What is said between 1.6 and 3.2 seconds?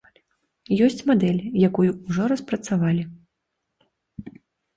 якую ужо распрацавалі.